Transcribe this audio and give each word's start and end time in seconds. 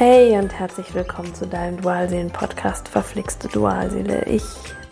Hey 0.00 0.38
und 0.38 0.58
herzlich 0.58 0.94
willkommen 0.94 1.34
zu 1.34 1.46
deinem 1.46 1.78
Dualseelen-Podcast 1.82 2.88
Verflixte 2.88 3.48
Dualseele. 3.48 4.24
Ich 4.24 4.42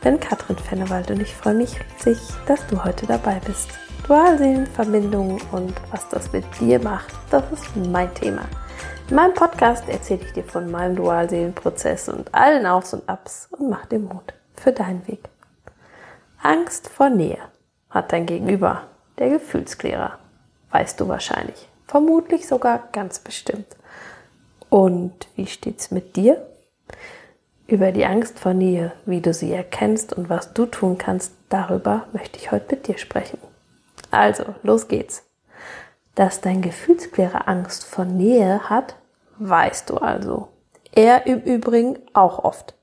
bin 0.03 0.21
Katrin 0.21 0.59
Fennewald 0.59 1.11
und 1.11 1.23
ich 1.23 1.35
freue 1.35 1.55
mich 1.55 1.77
riesig, 2.05 2.19
dass 2.45 2.67
du 2.67 2.85
heute 2.85 3.07
dabei 3.07 3.41
bist. 3.47 3.71
Dualseelenverbindungen 4.07 5.41
und 5.51 5.73
was 5.93 6.07
das 6.11 6.31
mit 6.33 6.45
dir 6.61 6.79
macht, 6.79 7.15
das 7.31 7.43
ist 7.51 7.75
mein 7.75 8.13
Thema. 8.13 8.43
In 9.09 9.17
meinem 9.17 9.33
Podcast 9.33 9.89
erzähle 9.89 10.27
ich 10.27 10.35
dir 10.35 10.45
von 10.45 10.71
meinem 10.71 10.97
Dualseelenprozess 10.97 12.11
und 12.11 12.35
allen 12.35 12.67
Aufs 12.67 12.93
und 12.93 13.09
Abs 13.09 13.49
und 13.53 13.71
mach 13.71 13.87
dir 13.87 14.01
Mut 14.01 14.35
für 14.57 14.73
deinen 14.73 15.09
Weg. 15.09 15.27
Angst 16.43 16.87
vor 16.87 17.09
Nähe 17.09 17.39
hat 17.89 18.13
dein 18.13 18.27
Gegenüber, 18.27 18.83
der 19.17 19.31
Gefühlsklärer. 19.31 20.19
Weißt 20.71 21.01
du 21.01 21.09
wahrscheinlich. 21.09 21.67
Vermutlich 21.87 22.47
sogar 22.47 22.91
ganz 22.93 23.21
bestimmt. 23.21 23.78
Und 24.71 25.29
wie 25.37 25.47
steht's 25.47 25.91
mit 25.91 26.17
dir? 26.17 26.47
Über 27.67 27.93
die 27.93 28.07
Angst 28.07 28.39
vor 28.39 28.55
Nähe, 28.55 28.93
wie 29.05 29.21
du 29.21 29.35
sie 29.35 29.53
erkennst 29.53 30.13
und 30.13 30.31
was 30.31 30.55
du 30.55 30.67
tun 30.67 30.99
kannst, 30.99 31.33
darüber 31.49 32.07
möchte 32.13 32.39
ich 32.39 32.51
heute 32.51 32.77
mit 32.77 32.89
dir 32.89 32.99
sprechen. 32.99 33.39
Also, 34.11 34.45
los 34.63 34.89
geht's. 34.89 35.25
Dass 36.15 36.41
dein 36.41 36.63
Gefühlsklärer 36.63 37.47
Angst 37.47 37.85
vor 37.85 38.05
Nähe 38.05 38.71
hat, 38.71 38.97
weißt 39.39 39.91
du 39.91 39.99
also. 39.99 40.49
Er 40.93 41.27
im 41.27 41.41
Übrigen 41.41 41.99
auch 42.15 42.43
oft. 42.43 42.75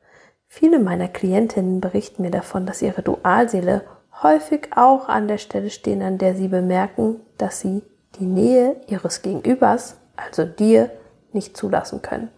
Viele 0.47 0.79
meiner 0.79 1.07
Klientinnen 1.07 1.81
berichten 1.81 2.21
mir 2.21 2.31
davon, 2.31 2.65
dass 2.65 2.81
ihre 2.81 3.01
Dualseele 3.01 3.81
häufig 4.23 4.69
auch 4.75 5.09
an 5.09 5.27
der 5.27 5.37
Stelle 5.37 5.69
stehen, 5.69 6.01
an 6.01 6.17
der 6.17 6.35
sie 6.35 6.47
bemerken, 6.47 7.19
dass 7.37 7.59
sie 7.59 7.81
die 8.19 8.25
Nähe 8.25 8.77
ihres 8.87 9.21
Gegenübers, 9.21 9.97
also 10.15 10.45
dir, 10.45 10.91
nicht 11.35 11.55
zulassen 11.55 12.01
können. 12.01 12.29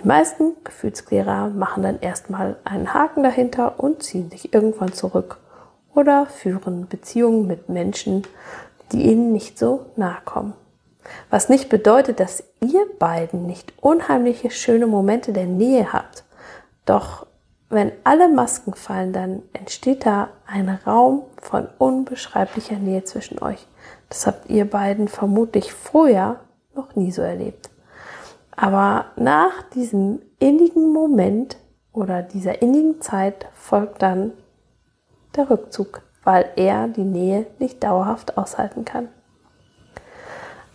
Die 0.00 0.06
meisten 0.06 0.52
Gefühlsklärer 0.64 1.48
machen 1.48 1.82
dann 1.82 2.00
erstmal 2.00 2.56
einen 2.64 2.94
Haken 2.94 3.22
dahinter 3.22 3.78
und 3.78 4.02
ziehen 4.02 4.30
sich 4.30 4.52
irgendwann 4.54 4.92
zurück 4.92 5.38
oder 5.94 6.26
führen 6.26 6.88
Beziehungen 6.88 7.46
mit 7.46 7.68
Menschen, 7.68 8.22
die 8.92 9.02
ihnen 9.10 9.32
nicht 9.32 9.58
so 9.58 9.86
nahe 9.96 10.18
kommen. 10.24 10.54
Was 11.30 11.48
nicht 11.48 11.68
bedeutet, 11.68 12.20
dass 12.20 12.44
ihr 12.60 12.84
beiden 12.98 13.46
nicht 13.46 13.72
unheimliche 13.80 14.50
schöne 14.50 14.86
Momente 14.86 15.32
der 15.32 15.46
Nähe 15.46 15.92
habt. 15.92 16.24
Doch 16.84 17.26
wenn 17.70 17.92
alle 18.04 18.28
Masken 18.28 18.74
fallen, 18.74 19.12
dann 19.12 19.42
entsteht 19.52 20.06
da 20.06 20.28
ein 20.46 20.68
Raum 20.86 21.22
von 21.40 21.68
unbeschreiblicher 21.78 22.76
Nähe 22.76 23.04
zwischen 23.04 23.42
euch. 23.42 23.66
Das 24.08 24.26
habt 24.26 24.48
ihr 24.48 24.68
beiden 24.68 25.08
vermutlich 25.08 25.72
vorher 25.72 26.40
noch 26.74 26.94
nie 26.96 27.10
so 27.10 27.22
erlebt. 27.22 27.68
Aber 28.60 29.12
nach 29.14 29.62
diesem 29.72 30.20
innigen 30.40 30.92
Moment 30.92 31.58
oder 31.92 32.22
dieser 32.22 32.60
innigen 32.60 33.00
Zeit 33.00 33.46
folgt 33.54 34.02
dann 34.02 34.32
der 35.36 35.48
Rückzug, 35.48 36.02
weil 36.24 36.50
er 36.56 36.88
die 36.88 37.04
Nähe 37.04 37.46
nicht 37.60 37.84
dauerhaft 37.84 38.36
aushalten 38.36 38.84
kann. 38.84 39.10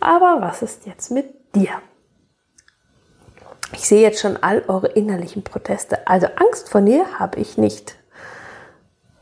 Aber 0.00 0.40
was 0.40 0.62
ist 0.62 0.86
jetzt 0.86 1.10
mit 1.10 1.54
dir? 1.54 1.72
Ich 3.74 3.86
sehe 3.86 4.00
jetzt 4.00 4.20
schon 4.20 4.42
all 4.42 4.62
eure 4.66 4.88
innerlichen 4.88 5.44
Proteste. 5.44 6.06
Also 6.06 6.28
Angst 6.36 6.70
vor 6.70 6.80
Nähe 6.80 7.18
habe 7.18 7.38
ich 7.38 7.58
nicht. 7.58 7.96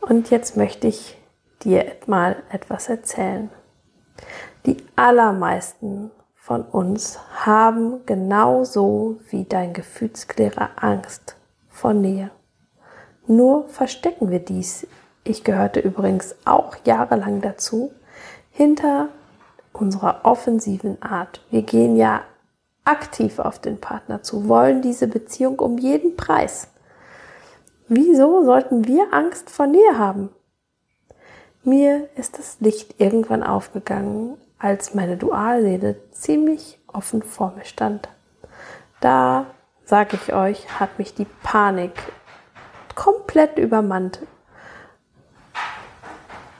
Und 0.00 0.30
jetzt 0.30 0.56
möchte 0.56 0.86
ich 0.86 1.20
dir 1.64 1.96
mal 2.06 2.36
etwas 2.48 2.88
erzählen. 2.88 3.50
Die 4.66 4.76
allermeisten 4.94 6.12
von 6.42 6.62
uns 6.62 7.20
haben 7.46 8.04
genauso 8.04 9.20
wie 9.30 9.44
dein 9.44 9.72
Gefühlsklärer 9.72 10.70
Angst 10.74 11.36
vor 11.68 11.94
Nähe. 11.94 12.32
Nur 13.28 13.68
verstecken 13.68 14.28
wir 14.28 14.40
dies. 14.40 14.88
Ich 15.22 15.44
gehörte 15.44 15.78
übrigens 15.78 16.34
auch 16.44 16.74
jahrelang 16.84 17.42
dazu, 17.42 17.92
hinter 18.50 19.10
unserer 19.72 20.24
offensiven 20.24 21.00
Art. 21.00 21.40
Wir 21.52 21.62
gehen 21.62 21.96
ja 21.96 22.22
aktiv 22.82 23.38
auf 23.38 23.60
den 23.60 23.80
Partner 23.80 24.24
zu, 24.24 24.48
wollen 24.48 24.82
diese 24.82 25.06
Beziehung 25.06 25.60
um 25.60 25.78
jeden 25.78 26.16
Preis. 26.16 26.66
Wieso 27.86 28.44
sollten 28.44 28.88
wir 28.88 29.12
Angst 29.12 29.48
vor 29.48 29.68
Nähe 29.68 29.96
haben? 29.96 30.30
Mir 31.62 32.08
ist 32.16 32.36
das 32.36 32.56
Licht 32.58 32.96
irgendwann 32.98 33.44
aufgegangen, 33.44 34.38
als 34.62 34.94
meine 34.94 35.16
Dualseele 35.16 35.96
ziemlich 36.12 36.78
offen 36.86 37.22
vor 37.22 37.52
mir 37.56 37.64
stand. 37.64 38.08
Da, 39.00 39.46
sag 39.84 40.14
ich 40.14 40.32
euch, 40.32 40.78
hat 40.78 41.00
mich 41.00 41.14
die 41.14 41.26
Panik 41.42 41.92
komplett 42.94 43.58
übermannt. 43.58 44.20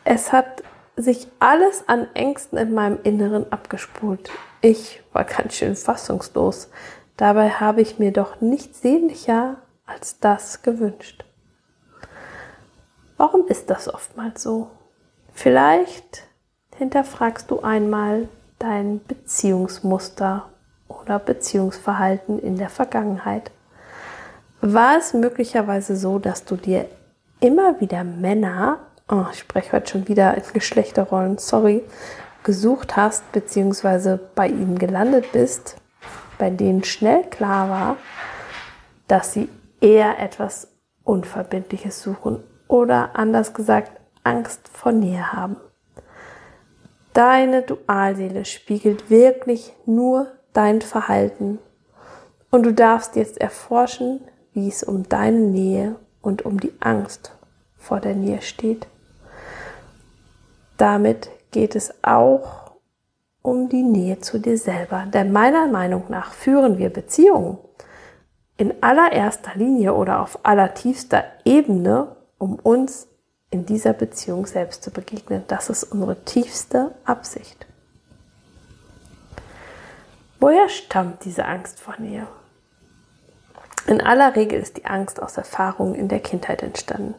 Es 0.05 0.33
hat 0.33 0.65
sich 0.97 1.29
alles 1.39 1.89
an 1.89 2.09
Ängsten 2.15 2.59
in 2.59 2.75
meinem 2.75 2.99
Inneren 3.05 3.51
abgespult. 3.53 4.31
Ich 4.61 5.01
war 5.13 5.25
ganz 5.25 5.55
schön 5.55 5.77
fassungslos. 5.77 6.71
Dabei 7.17 7.51
habe 7.51 7.83
ich 7.83 8.01
mir 8.01 8.13
doch 8.13 8.41
nichts 8.41 8.83
sehnlicher 8.83 9.59
als 9.87 10.19
das 10.19 10.63
gewünscht. 10.63 11.25
Warum 13.17 13.47
ist 13.47 13.71
das 13.71 13.93
oftmals 13.93 14.43
so? 14.43 14.71
Vielleicht 15.33 16.25
hinterfragst 16.77 17.51
du 17.51 17.61
einmal 17.61 18.29
dein 18.59 19.01
Beziehungsmuster 19.05 20.49
oder 20.89 21.19
Beziehungsverhalten 21.19 22.39
in 22.39 22.57
der 22.57 22.69
Vergangenheit. 22.69 23.51
War 24.61 24.97
es 24.99 25.15
möglicherweise 25.15 25.97
so, 25.97 26.19
dass 26.19 26.45
du 26.45 26.57
dir 26.57 26.87
immer 27.41 27.81
wieder 27.81 28.05
Männer, 28.05 28.79
oh, 29.09 29.25
ich 29.33 29.41
spreche 29.41 29.73
heute 29.73 29.91
schon 29.91 30.09
wieder 30.09 30.37
in 30.37 30.43
Geschlechterrollen, 30.53 31.39
sorry, 31.39 31.83
gesucht 32.45 32.97
hast, 32.97 33.31
beziehungsweise 33.33 34.19
bei 34.35 34.49
ihnen 34.49 34.79
gelandet 34.79 35.33
bist, 35.33 35.77
bei 36.39 36.51
denen 36.51 36.85
schnell 36.85 37.25
klar 37.25 37.69
war, 37.69 37.97
dass 39.09 39.33
sie 39.33 39.49
eher 39.81 40.19
etwas 40.21 40.69
Unverbindliches 41.05 42.03
suchen 42.03 42.43
oder 42.69 43.11
anders 43.15 43.55
gesagt 43.55 43.93
Angst 44.25 44.69
vor 44.69 44.93
Nähe 44.93 45.33
haben. 45.33 45.57
Deine 47.13 47.63
Dualseele 47.63 48.45
spiegelt 48.45 49.11
wirklich 49.11 49.75
nur 49.85 50.29
dein 50.53 50.81
Verhalten. 50.81 51.59
Und 52.51 52.65
du 52.65 52.73
darfst 52.73 53.17
jetzt 53.17 53.41
erforschen, 53.41 54.21
wie 54.53 54.69
es 54.69 54.83
um 54.83 55.09
deine 55.09 55.41
Nähe 55.41 55.97
und 56.21 56.45
um 56.45 56.61
die 56.61 56.73
Angst 56.81 57.33
vor 57.77 58.01
der 58.01 58.15
Nähe 58.15 58.43
steht. 58.43 58.87
Damit 60.77 61.31
geht 61.51 61.77
es 61.77 61.93
auch 62.03 62.73
um 63.43 63.69
die 63.69 63.83
Nähe 63.83 64.21
zu 64.21 64.39
dir 64.39 64.57
selber. 64.57 65.07
Denn 65.13 65.33
meiner 65.33 65.67
Meinung 65.67 66.05
nach 66.09 66.33
führen 66.33 66.79
wir 66.79 66.91
Beziehungen 66.91 67.59
in 68.57 68.83
allererster 68.83 69.53
Linie 69.57 69.95
oder 69.95 70.21
auf 70.21 70.39
allertiefster 70.45 71.25
Ebene, 71.45 72.17
um 72.39 72.55
uns 72.57 73.09
in 73.53 73.67
dieser 73.67 73.93
Beziehung 73.93 74.47
selbst 74.47 74.83
zu 74.83 74.91
begegnen. 74.91 75.45
Das 75.47 75.71
ist 75.71 75.85
unsere 75.85 76.25
tiefste 76.25 76.93
Absicht. 77.05 77.67
Woher 80.41 80.69
stammt 80.69 81.25
diese 81.25 81.45
Angst 81.45 81.79
vor 81.79 81.95
Nähe? 81.99 82.27
In 83.87 84.01
aller 84.01 84.35
Regel 84.35 84.61
ist 84.61 84.79
die 84.79 84.87
Angst 84.87 85.23
aus 85.23 85.37
Erfahrungen 85.37 85.95
in 85.95 86.09
der 86.09 86.21
Kindheit 86.21 86.63
entstanden. 86.63 87.15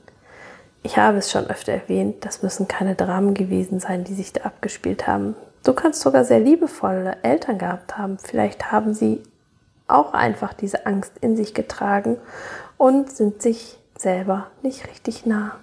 Ich 0.82 0.98
habe 0.98 1.20
es 1.20 1.32
schon 1.32 1.48
öfter 1.48 1.72
erwähnt, 1.72 2.26
das 2.26 2.42
müssen 2.42 2.68
keine 2.68 2.96
Dramen 2.96 3.34
gewesen 3.34 3.80
sein, 3.80 4.04
die 4.04 4.14
sich 4.14 4.34
da 4.34 4.42
abgespielt 4.42 5.08
haben. 5.08 5.36
Du 5.64 5.74
kannst 5.74 6.02
sogar 6.02 6.26
sehr 6.26 6.40
liebevolle 6.40 7.18
Eltern 7.22 7.58
gehabt 7.58 7.98
haben. 7.98 8.18
Vielleicht 8.18 8.72
haben 8.72 8.94
sie 8.94 9.24
auch 9.88 10.14
einfach 10.14 10.54
diese 10.54 10.86
Angst 10.86 11.14
in 11.22 11.38
sich 11.38 11.54
getragen 11.54 12.18
und 12.78 13.10
sind 13.12 13.42
sich 13.42 13.78
selber 13.98 14.48
nicht 14.62 14.88
richtig 14.90 15.26
nah. 15.26 15.58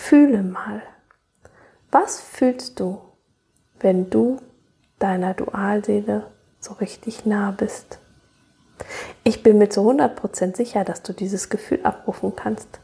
Fühle 0.00 0.42
mal, 0.42 0.80
was 1.90 2.18
fühlst 2.18 2.80
du, 2.80 3.02
wenn 3.80 4.08
du 4.08 4.38
deiner 4.98 5.34
Dualseele 5.34 6.30
so 6.60 6.72
richtig 6.74 7.26
nah 7.26 7.50
bist? 7.50 7.98
Ich 9.22 9.42
bin 9.42 9.58
mir 9.58 9.68
zu 9.68 9.80
100% 9.80 10.56
sicher, 10.56 10.84
dass 10.84 11.02
du 11.02 11.12
dieses 11.12 11.50
Gefühl 11.50 11.80
abrufen 11.82 12.34
kannst. 12.34 12.80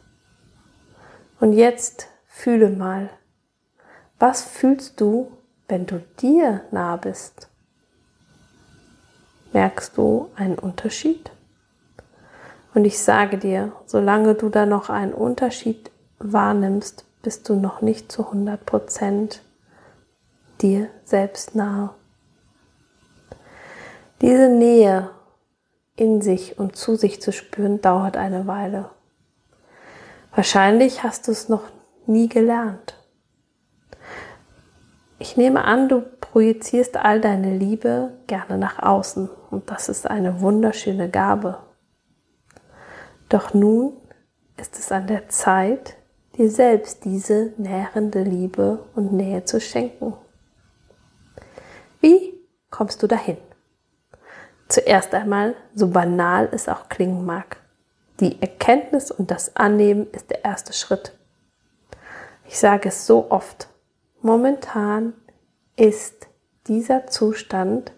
Und 1.40 1.54
jetzt 1.54 2.08
fühle 2.26 2.68
mal, 2.68 3.08
was 4.18 4.42
fühlst 4.42 5.00
du, 5.00 5.32
wenn 5.66 5.86
du 5.86 6.00
dir 6.20 6.62
nah 6.72 6.96
bist? 6.96 7.48
Merkst 9.52 9.96
du 9.96 10.30
einen 10.34 10.58
Unterschied? 10.58 11.30
Und 12.74 12.84
ich 12.84 12.98
sage 12.98 13.38
dir, 13.38 13.72
solange 13.86 14.34
du 14.34 14.50
da 14.50 14.66
noch 14.66 14.90
einen 14.90 15.14
Unterschied 15.14 15.90
wahrnimmst, 16.32 17.04
bist 17.22 17.48
du 17.48 17.54
noch 17.54 17.80
nicht 17.80 18.10
zu 18.10 18.26
100 18.26 18.64
Prozent 18.64 19.42
dir 20.60 20.88
selbst 21.04 21.54
nahe. 21.54 21.90
Diese 24.20 24.48
Nähe 24.48 25.10
in 25.96 26.22
sich 26.22 26.58
und 26.58 26.76
zu 26.76 26.96
sich 26.96 27.20
zu 27.20 27.32
spüren, 27.32 27.80
dauert 27.80 28.16
eine 28.16 28.46
Weile. 28.46 28.90
Wahrscheinlich 30.34 31.02
hast 31.02 31.28
du 31.28 31.32
es 31.32 31.48
noch 31.48 31.62
nie 32.06 32.28
gelernt. 32.28 32.98
Ich 35.18 35.36
nehme 35.36 35.64
an, 35.64 35.88
du 35.88 36.00
projizierst 36.00 36.96
all 36.96 37.20
deine 37.20 37.56
Liebe 37.56 38.12
gerne 38.26 38.58
nach 38.58 38.82
außen 38.82 39.30
und 39.50 39.70
das 39.70 39.88
ist 39.88 40.10
eine 40.10 40.40
wunderschöne 40.40 41.08
Gabe. 41.08 41.58
Doch 43.28 43.54
nun 43.54 43.92
ist 44.56 44.78
es 44.78 44.90
an 44.90 45.06
der 45.06 45.28
Zeit, 45.28 45.96
dir 46.36 46.50
selbst 46.50 47.04
diese 47.04 47.52
nährende 47.56 48.22
Liebe 48.22 48.84
und 48.94 49.12
Nähe 49.12 49.44
zu 49.44 49.60
schenken. 49.60 50.14
Wie 52.00 52.34
kommst 52.70 53.02
du 53.02 53.06
dahin? 53.06 53.38
Zuerst 54.68 55.14
einmal, 55.14 55.54
so 55.74 55.88
banal 55.88 56.48
es 56.52 56.68
auch 56.68 56.88
klingen 56.88 57.24
mag, 57.24 57.58
die 58.20 58.40
Erkenntnis 58.40 59.10
und 59.10 59.30
das 59.30 59.56
Annehmen 59.56 60.06
ist 60.12 60.30
der 60.30 60.44
erste 60.44 60.72
Schritt. 60.72 61.16
Ich 62.46 62.58
sage 62.58 62.88
es 62.88 63.06
so 63.06 63.30
oft, 63.30 63.68
momentan 64.20 65.14
ist 65.76 66.28
dieser 66.66 67.06
Zustand, 67.06 67.92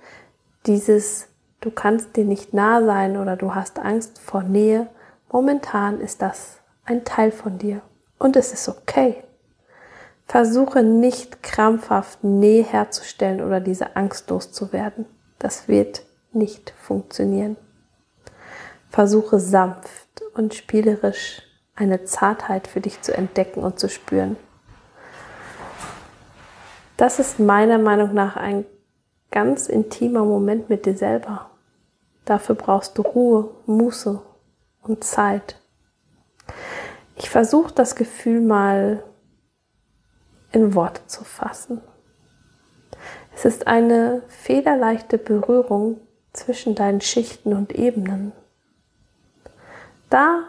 dieses 0.66 1.28
du 1.60 1.70
kannst 1.70 2.16
dir 2.16 2.24
nicht 2.24 2.54
nah 2.54 2.84
sein 2.84 3.16
oder 3.16 3.36
du 3.36 3.54
hast 3.54 3.78
Angst 3.78 4.18
vor 4.18 4.42
Nähe, 4.42 4.88
momentan 5.30 6.00
ist 6.00 6.22
das 6.22 6.58
ein 6.84 7.04
Teil 7.04 7.32
von 7.32 7.58
dir. 7.58 7.82
Und 8.18 8.36
es 8.36 8.52
ist 8.52 8.68
okay. 8.68 9.22
Versuche 10.26 10.82
nicht 10.82 11.42
krampfhaft 11.42 12.24
Nähe 12.24 12.64
herzustellen 12.64 13.40
oder 13.40 13.60
diese 13.60 13.96
Angst 13.96 14.28
loszuwerden. 14.30 15.06
Das 15.38 15.68
wird 15.68 16.02
nicht 16.32 16.72
funktionieren. 16.78 17.56
Versuche 18.90 19.38
sanft 19.38 20.22
und 20.34 20.54
spielerisch 20.54 21.42
eine 21.74 22.04
Zartheit 22.04 22.66
für 22.66 22.80
dich 22.80 23.02
zu 23.02 23.14
entdecken 23.14 23.60
und 23.62 23.78
zu 23.78 23.88
spüren. 23.88 24.36
Das 26.96 27.18
ist 27.18 27.38
meiner 27.38 27.78
Meinung 27.78 28.14
nach 28.14 28.36
ein 28.36 28.64
ganz 29.30 29.68
intimer 29.68 30.24
Moment 30.24 30.70
mit 30.70 30.86
dir 30.86 30.96
selber. 30.96 31.50
Dafür 32.24 32.54
brauchst 32.54 32.96
du 32.96 33.02
Ruhe, 33.02 33.50
Muße 33.66 34.20
und 34.82 35.04
Zeit. 35.04 35.60
Ich 37.16 37.30
versuche 37.30 37.72
das 37.72 37.96
Gefühl 37.96 38.40
mal 38.40 39.02
in 40.52 40.74
Worte 40.74 41.00
zu 41.06 41.24
fassen. 41.24 41.80
Es 43.34 43.44
ist 43.44 43.66
eine 43.66 44.22
federleichte 44.28 45.18
Berührung 45.18 46.00
zwischen 46.32 46.74
deinen 46.74 47.00
Schichten 47.00 47.54
und 47.54 47.72
Ebenen. 47.74 48.32
Da 50.10 50.44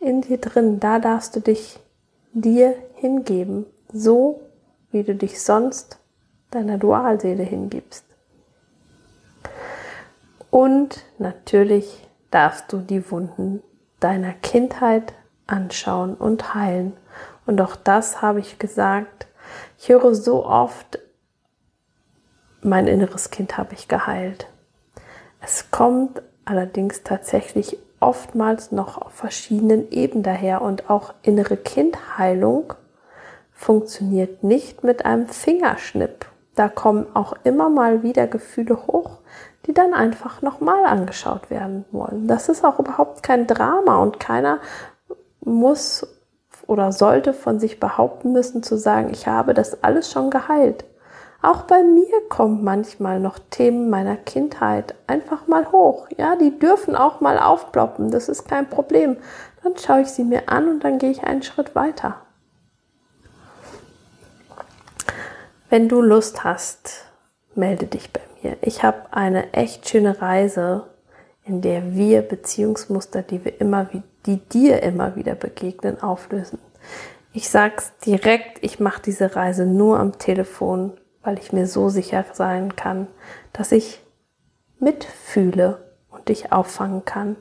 in 0.00 0.22
dir 0.22 0.38
drin, 0.38 0.80
da 0.80 0.98
darfst 0.98 1.36
du 1.36 1.40
dich 1.40 1.78
dir 2.32 2.74
hingeben, 2.94 3.66
so 3.92 4.40
wie 4.90 5.02
du 5.02 5.14
dich 5.14 5.42
sonst 5.42 5.98
deiner 6.50 6.78
Dualseele 6.78 7.42
hingibst. 7.42 8.04
Und 10.50 11.04
natürlich 11.18 12.08
darfst 12.30 12.72
du 12.72 12.78
die 12.78 13.10
Wunden 13.10 13.62
deiner 14.00 14.32
Kindheit 14.32 15.12
anschauen 15.50 16.14
und 16.14 16.54
heilen. 16.54 16.96
Und 17.46 17.60
auch 17.60 17.76
das 17.76 18.22
habe 18.22 18.40
ich 18.40 18.58
gesagt. 18.58 19.26
Ich 19.78 19.88
höre 19.88 20.14
so 20.14 20.46
oft, 20.46 20.98
mein 22.62 22.86
inneres 22.86 23.30
Kind 23.30 23.56
habe 23.56 23.74
ich 23.74 23.88
geheilt. 23.88 24.46
Es 25.40 25.70
kommt 25.70 26.22
allerdings 26.44 27.02
tatsächlich 27.02 27.78
oftmals 28.00 28.72
noch 28.72 29.00
auf 29.00 29.12
verschiedenen 29.12 29.90
Ebenen 29.90 30.22
daher 30.22 30.62
und 30.62 30.90
auch 30.90 31.14
innere 31.22 31.56
Kindheilung 31.56 32.74
funktioniert 33.52 34.42
nicht 34.42 34.84
mit 34.84 35.04
einem 35.04 35.26
Fingerschnipp. 35.26 36.26
Da 36.54 36.68
kommen 36.68 37.06
auch 37.14 37.34
immer 37.44 37.68
mal 37.68 38.02
wieder 38.02 38.26
Gefühle 38.26 38.86
hoch, 38.86 39.18
die 39.66 39.74
dann 39.74 39.94
einfach 39.94 40.42
nochmal 40.42 40.84
angeschaut 40.84 41.50
werden 41.50 41.84
wollen. 41.92 42.26
Das 42.26 42.48
ist 42.48 42.64
auch 42.64 42.78
überhaupt 42.78 43.22
kein 43.22 43.46
Drama 43.46 43.98
und 43.98 44.18
keiner 44.18 44.60
muss 45.50 46.06
oder 46.66 46.92
sollte 46.92 47.32
von 47.32 47.58
sich 47.58 47.80
behaupten 47.80 48.32
müssen 48.32 48.62
zu 48.62 48.76
sagen, 48.76 49.10
ich 49.10 49.26
habe 49.26 49.54
das 49.54 49.82
alles 49.82 50.10
schon 50.10 50.30
geheilt. 50.30 50.84
Auch 51.42 51.62
bei 51.62 51.82
mir 51.82 52.28
kommen 52.28 52.62
manchmal 52.62 53.18
noch 53.18 53.38
Themen 53.50 53.88
meiner 53.88 54.16
Kindheit 54.16 54.94
einfach 55.06 55.46
mal 55.46 55.72
hoch. 55.72 56.06
Ja, 56.18 56.36
die 56.36 56.58
dürfen 56.58 56.94
auch 56.94 57.20
mal 57.20 57.38
aufploppen. 57.38 58.10
Das 58.10 58.28
ist 58.28 58.46
kein 58.46 58.68
Problem. 58.68 59.16
Dann 59.62 59.76
schaue 59.76 60.02
ich 60.02 60.08
sie 60.08 60.24
mir 60.24 60.48
an 60.48 60.68
und 60.68 60.84
dann 60.84 60.98
gehe 60.98 61.10
ich 61.10 61.24
einen 61.24 61.42
Schritt 61.42 61.74
weiter. 61.74 62.16
Wenn 65.70 65.88
du 65.88 66.02
Lust 66.02 66.44
hast, 66.44 67.06
melde 67.54 67.86
dich 67.86 68.12
bei 68.12 68.20
mir. 68.42 68.56
Ich 68.60 68.82
habe 68.82 69.04
eine 69.12 69.52
echt 69.54 69.88
schöne 69.88 70.20
Reise, 70.20 70.88
in 71.44 71.62
der 71.62 71.94
wir 71.94 72.22
Beziehungsmuster, 72.22 73.22
die 73.22 73.44
wir 73.44 73.60
immer, 73.60 73.88
die 74.26 74.36
dir 74.36 74.82
immer 74.82 75.16
wieder 75.16 75.34
begegnen, 75.34 76.02
auflösen. 76.02 76.58
Ich 77.32 77.48
sag's 77.48 77.92
direkt, 78.04 78.58
ich 78.62 78.80
mache 78.80 79.02
diese 79.02 79.36
Reise 79.36 79.66
nur 79.66 79.98
am 79.98 80.18
Telefon 80.18 80.92
weil 81.22 81.38
ich 81.38 81.52
mir 81.52 81.66
so 81.66 81.88
sicher 81.88 82.24
sein 82.32 82.76
kann, 82.76 83.06
dass 83.52 83.72
ich 83.72 84.00
mitfühle 84.78 85.84
und 86.10 86.28
dich 86.28 86.52
auffangen 86.52 87.04
kann. 87.04 87.36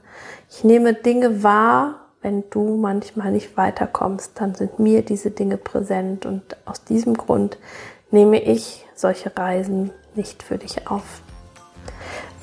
Ich 0.50 0.64
nehme 0.64 0.94
Dinge 0.94 1.44
wahr, 1.44 2.06
wenn 2.22 2.44
du 2.50 2.76
manchmal 2.76 3.32
nicht 3.32 3.56
weiterkommst, 3.56 4.34
dann 4.36 4.54
sind 4.54 4.80
mir 4.80 5.04
diese 5.04 5.32
Dinge 5.32 5.58
präsent 5.58 6.26
und 6.26 6.58
aus 6.66 6.84
diesem 6.84 7.14
Grund 7.14 7.58
nehme 8.12 8.42
ich 8.42 8.86
solche 8.94 9.36
Reisen 9.38 9.92
nicht 10.16 10.44
für 10.44 10.58
dich 10.58 10.90
auf. 10.90 11.22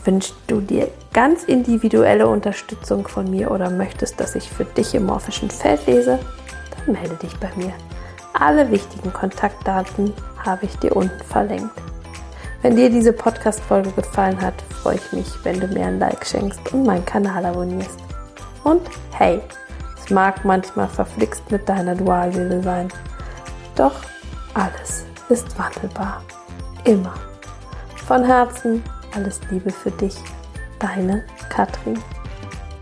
Wünschst 0.07 0.37
du 0.47 0.61
dir 0.61 0.89
ganz 1.13 1.43
individuelle 1.43 2.29
Unterstützung 2.29 3.09
von 3.09 3.29
mir 3.29 3.51
oder 3.51 3.71
möchtest, 3.71 4.21
dass 4.21 4.37
ich 4.37 4.49
für 4.49 4.65
dich 4.65 4.95
im 4.95 5.07
morphischen 5.07 5.51
Feld 5.51 5.85
lese? 5.89 6.21
Dann 6.71 6.95
melde 6.95 7.17
dich 7.17 7.37
bei 7.41 7.51
mir. 7.57 7.73
Alle 8.33 8.71
wichtigen 8.71 9.13
Kontaktdaten 9.13 10.13
habe 10.45 10.67
ich 10.67 10.77
dir 10.77 10.95
unten 10.95 11.25
verlinkt. 11.25 11.73
Wenn 12.63 12.77
dir 12.77 12.89
diese 12.89 13.13
Podcast-Folge 13.13 13.91
gefallen 13.91 14.41
hat, 14.41 14.55
freue 14.81 14.95
ich 14.95 15.13
mich, 15.13 15.27
wenn 15.43 15.59
du 15.59 15.67
mir 15.67 15.87
ein 15.87 15.99
Like 15.99 16.25
schenkst 16.25 16.73
und 16.73 16.85
meinen 16.87 17.05
Kanal 17.05 17.45
abonnierst. 17.45 17.99
Und 18.63 18.83
hey, 19.11 19.41
es 19.99 20.09
mag 20.11 20.45
manchmal 20.45 20.87
verflixt 20.87 21.51
mit 21.51 21.69
deiner 21.69 21.97
Dualseele 21.97 22.63
sein, 22.63 22.87
doch 23.75 23.95
alles 24.55 25.05
ist 25.29 25.59
wandelbar. 25.59 26.23
Immer. 26.85 27.15
Von 28.07 28.25
Herzen 28.25 28.85
alles 29.17 29.41
Liebe 29.51 29.71
für 29.71 29.91
dich, 29.91 30.15
deine 30.79 31.25
Katrin. 31.49 31.99